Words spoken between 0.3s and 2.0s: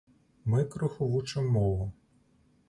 Мы крыху вучым мову.